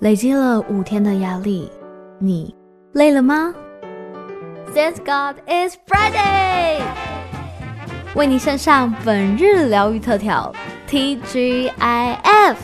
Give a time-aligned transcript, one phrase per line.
[0.00, 1.70] 累积了五天的压力，
[2.18, 2.54] 你
[2.94, 3.54] 累了吗
[4.74, 6.80] ？Thank God it's Friday，
[8.14, 10.50] 为你献上本日疗愈特调
[10.88, 12.56] TGIF。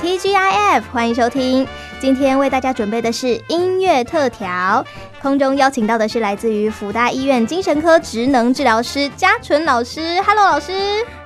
[0.00, 1.66] TGIF，欢迎收听，
[2.00, 4.82] 今天为大家准备的是音乐特调。
[5.24, 10.70] 空中邀请到的是来自于辅大医院精神科职能治疗师嘉纯老师，Hello 老师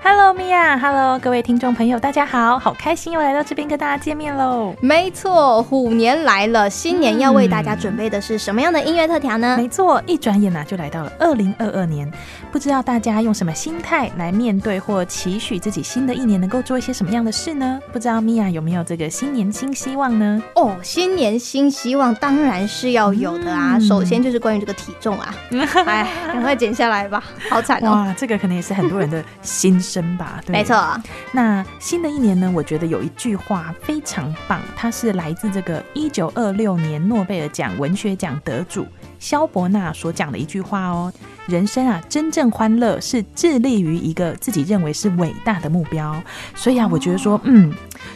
[0.04, 4.72] ，Hello Mia，Hello 各位听众朋友，大家好，好开心又来到这边跟大家见面喽。
[4.80, 9.56] 没错，虎年来了，新年要为大家准备的是什么样的音乐特调呢？
[9.56, 12.08] 嗯、没错，一转眼呐、啊、就来到了二零二二年，
[12.52, 17.80] 不知道大家用什么心态来面对或期许自己新的一年能够做一些什么样的事呢？
[17.92, 20.40] 不知道 Mia 有没有这个新年新希望呢？
[20.54, 23.76] 哦，新年新希望当然是要有的啊。
[23.76, 25.34] 嗯首先就是关于这个体重啊，
[25.86, 27.90] 哎，赶快减下来吧，好惨哦！
[27.90, 30.40] 哇，这个可能也是很多人的心声吧？
[30.46, 31.02] 对，没错啊。
[31.32, 38.86] 那新的一年呢，我觉得有一句话非常棒，它是来自这个一九二六年诺贝尔奖文学奖得主
[39.18, 41.12] 萧伯纳所讲的一句话哦。
[41.46, 46.14] 人生啊，真正欢乐是致力于一个自己认为是伟大的目标。
[46.54, 47.72] 所以啊，我觉得说，嗯，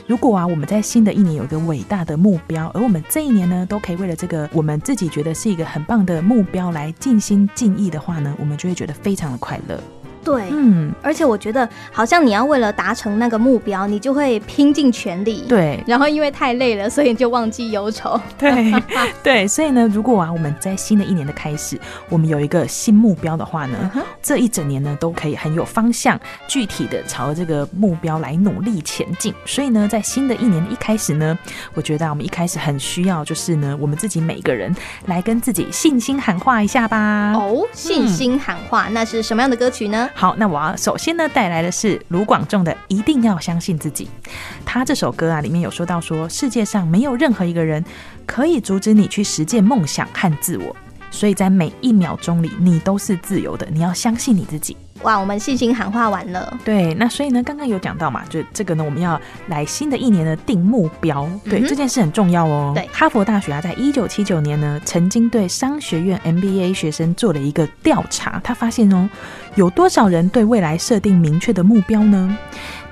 [0.06, 9.80] 如果啊，我们在新的一年有一个伟大的目标，而我们这一年呢，都可以为了这个我们自己觉得是一个很棒的目标来尽心尽意的话呢，我们就会觉得非常的快乐。
[10.24, 15.44] 对，嗯，而且我觉得好像你要为了达成那个目标，你就会拼尽全力。
[15.48, 18.20] 对，然后因为太累了，所以就忘记忧愁。
[18.38, 18.72] 对，
[19.22, 21.78] 对，所以呢，如果啊，我们在新的一年的开始，
[22.08, 29.34] 我们有一个新目标的话呢，嗯、这一整年呢，都可以很有方向，具体的朝这个目标来努力前进。
[29.44, 31.36] 所以呢，在新的一年的一开始呢，
[31.74, 34.74] 我觉得我们一开始很需要，就是呢，我们自己每个人
[35.06, 37.32] 来跟自己信心喊话一下吧。
[37.34, 40.08] 哦，信心喊话，嗯、那是什么样的歌曲呢？
[40.14, 44.08] 好，那我要首先呢带来的是卢广仲的《一定要相信自己》。
[44.64, 47.84] 他这首歌啊里面有说到说，世界上没有任何一个人
[48.24, 50.76] 可以阻止你去实践梦想和自我，
[51.12, 53.68] 所以在每一秒钟里你都是自由的。
[53.70, 54.76] 你要相信你自己。
[55.02, 56.56] 哇，我们信心喊话完了。
[56.64, 61.28] 对，那所以呢，刚刚有讲到嘛，就这个呢，我们要来新的一年呢定目标。
[61.44, 62.72] 对，嗯、这件事很重要哦。
[62.72, 69.08] 对，哈佛大学啊，在一九七九年呢，曾经对商学院 MBA 学生做了一个调查，他发现哦，
[69.56, 72.38] 有多少人对未来设定明确的目标呢？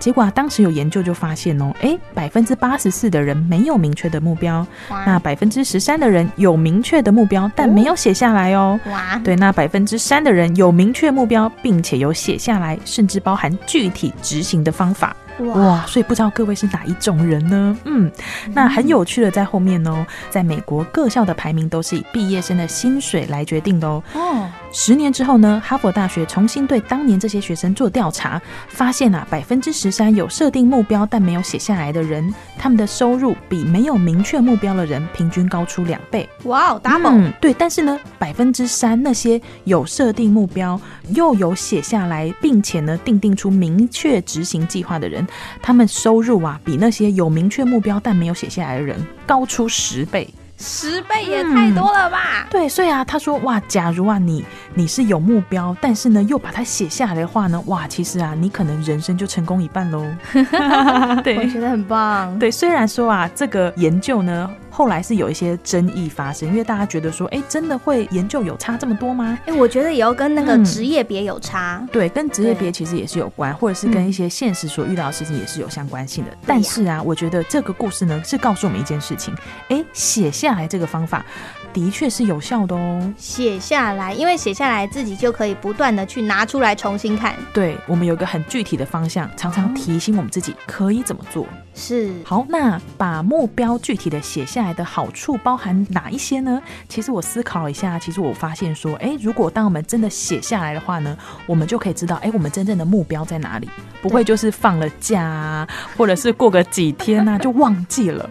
[0.01, 8.81] 结果啊，当时有研究就发现哦，诶，百分之八十四的人没有明确的目标，那百分之十三的人有明确的目标，但没有写下来哦。
[8.87, 15.15] 哇，对，那百分之三的人有明确目标，并且有写下来，甚至包含具体执行的方法。
[15.41, 17.77] 哇，所以不知道各位是哪一种人呢？
[17.85, 18.11] 嗯，
[18.53, 24.03] 那很有趣的在后面哦，在美国各校的排名都是以毕业生的薪水来决定的哦。
[24.15, 36.29] 哦，十年之后呢，哈佛大学重新对当年这些学生做调查，发现啊，百分之十三有设定目标但没有写下来的人，他们的收入比没有明确目标的人平均高出两倍。
[36.45, 37.11] 哇哦，double！
[37.11, 45.27] 嗯，对，但是呢，百分之三那些有设定目标又有写下来，并且呢，定定出明确执行计划的人。
[45.61, 52.45] 他们收入啊，比那些有明确目标但没有写下来的人高出十倍，十倍也太多了吧？
[52.45, 54.45] 嗯、对，所以啊，他说哇，假如啊，你
[54.75, 60.05] 你是有目标，但是呢，又把它写下来的话呢，哇，其实啊，你可能人生就成功一半喽。
[61.25, 62.39] 对，我觉得很棒。
[62.39, 64.51] 对，虽然说啊，这个研究呢。
[64.81, 69.39] 后来是有一些争议发生，因为大家觉得说，哎，真的会研究有差这么多吗？
[69.45, 71.81] 哎，我觉得也要跟那个职业别有差。
[71.83, 76.31] 嗯、对，跟职业别其实也是有关，或者是跟一些现实所遇到的事情也是有相关性的。
[76.31, 79.35] 嗯、但是啊，我觉得这个故事呢，是告诉我们一件事情，
[79.69, 81.27] 哎，写下来这个方法。
[81.75, 87.37] 的确是有效的哦，写下来，因为写下来自己就可以不断的去拿出来重新看。
[87.53, 91.47] 对，我们有一个很具体的方向，常常提醒我们自己可以怎么做。
[91.75, 96.61] 是，好，那把目标具体的写下来的好处包含哪一些呢？
[96.89, 101.17] 其实我思考了一下，其实我发现说，哎，如果当我们真的写下来的话呢，
[101.47, 103.69] 我们就可以知道，哎，我们真正的目标在哪里，
[104.03, 108.29] 不会就是放了假啊，或者是过个几天啊就忘记了。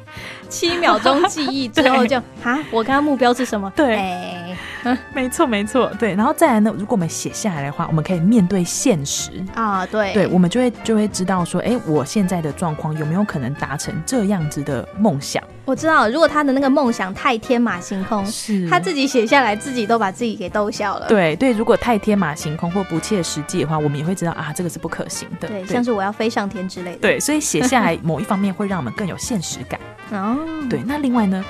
[0.49, 3.71] 七秒钟记忆 之后就啊，我刚刚目标是什么？
[3.75, 4.48] 对，欸、
[5.13, 6.15] 没错没错，对。
[6.15, 15.43] 然后再来呢，如果我们写下来的话，我们可以面对现实啊，对，对，我们就会就会知道说，哎、欸，我现在的状况有没有可能达成这样子的梦想？
[15.65, 21.07] 我知道，如果他的那个梦想太天马行空，是他自己写下来，自己都把自己给逗笑了。
[21.07, 25.47] 对对，如果太天马行空或不切实际的话，我们也会知道啊，这个是不可行的。
[25.47, 26.99] 对，对像是我要飞上天之类的。
[26.99, 29.79] 对，所以写下来某一方面会让我们更有现实感。
[30.11, 31.45] 哦，对，那另外呢，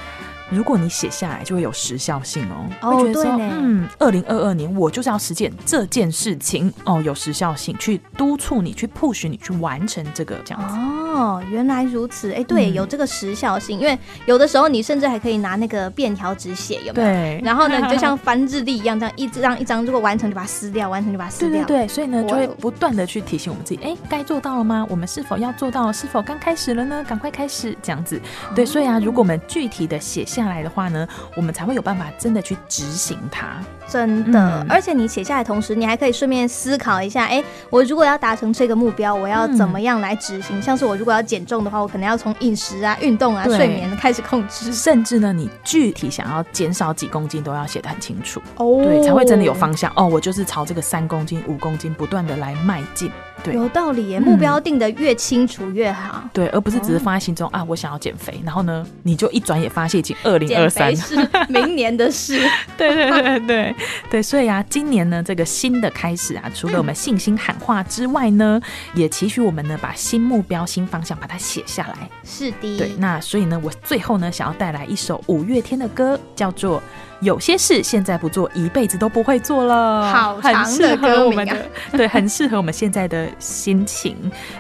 [0.50, 2.70] 如果你写下来，就会有时效性哦。
[2.82, 10.76] 哦，会觉得说对呢嗯，二零二二年我就是要实践这件事情哦，有时效性，去督促你，去 push 你去完成这个这样子。
[10.76, 12.32] 哦，原来如此。
[12.32, 17.08] 哎，对，嗯有这个时效性，因为有的时候你甚至还可以拿那个便条纸写，有没有？
[17.08, 17.42] 对。
[17.44, 21.64] 然后呢，你就像翻日历一样，这样一张一张，如果完成就把它撕掉，完成就把它撕掉。
[21.66, 24.86] 对对对，所以呢，就会不断的去提醒我们自己，哎，该做到了吗？
[24.90, 25.92] 我们是否要做到？
[25.92, 27.04] 是否刚开始了呢？
[27.08, 28.22] 赶快开始，这样子。
[28.56, 33.58] 对，所以啊，如果我们具体的写下来的话呢，我们才会有办法真的去执行它。
[33.88, 40.60] 真的，嗯而且你写下来的同时，你还可以顺便思考一下，哎，我如果要达成这个目标，我要怎么样来执行？
[40.60, 44.72] 嗯像是我如果要减重的话，我可能要从饮食啊、运动啊、睡眠开始控制。
[44.72, 48.40] 甚至呢，你具体想要减少几公斤，都要写得很清楚。
[48.58, 50.06] 哦对，才会真的有方向哦。
[50.06, 53.12] 我就是朝这个三公斤、五公斤不断的来迈进。
[53.44, 56.24] 对，有道理耶，嗯目标定得越清楚越好。
[56.34, 61.16] 对，而不是只是放在心中、啊，我想要减肥，然后呢，你就一转眼发现已经二零二三，是
[61.50, 62.40] 明年的事。
[62.78, 63.76] 对对对对
[64.10, 68.60] 对，所以啊，今年呢，这个新的开始啊，除了我们信心喊话之外呢，
[68.94, 72.10] 也期许我们呢，把新目标、新方向把它写下来。
[72.24, 76.82] 是的，对，那所以呢，我最后呢，想要带来一首五月天的歌，叫做。
[77.22, 80.10] 有些事现在不做，一辈子都不会做了。
[80.10, 84.16] 好长的很适合歌名啊我们的，对，很适合我们现在的心情。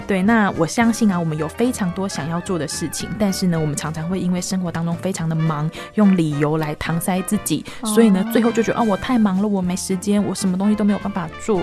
[0.05, 11.61] 对，那我相信啊，我们有非常多想要做的事情，但是呢，我们常常会因为生活当中非常的忙，用理由来搪塞自己，所以呢，最后就觉得哦，我太忙了，我没时间，我什么东西都没有办法做。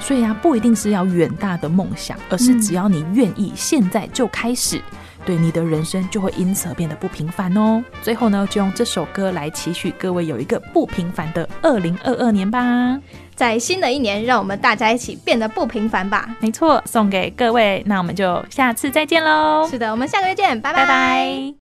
[0.00, 4.82] 所以啊，不一定是要远大的梦想，而是只要你愿意，现在就开始。
[5.28, 7.84] 对，你的人生就会因此而变得不平凡哦。
[8.00, 12.98] 最后呢，就用这首歌来期许各位有一个不平凡的二零二二年吧。
[13.36, 16.34] 在新的一年，让我们大家一起变得不平凡吧。
[16.40, 17.82] 没错，送给各位。
[17.84, 19.68] 那我们就下次再见喽。
[19.70, 20.78] 是的，我们下个月见，拜拜。
[20.78, 21.54] 拜拜。